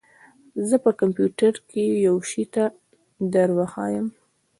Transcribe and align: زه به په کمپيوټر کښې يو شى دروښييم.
زه 0.67 0.75
به 0.77 0.81
په 0.85 0.91
کمپيوټر 1.01 1.53
کښې 1.67 1.85
يو 2.07 2.15
شى 2.29 2.43
دروښييم. 3.33 4.07